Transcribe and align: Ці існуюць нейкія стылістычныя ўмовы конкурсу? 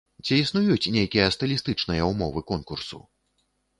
Ці 0.25 0.37
існуюць 0.43 0.91
нейкія 0.95 1.25
стылістычныя 1.35 2.09
ўмовы 2.13 2.43
конкурсу? 2.51 3.03